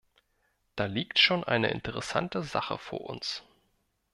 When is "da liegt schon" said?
0.75-1.43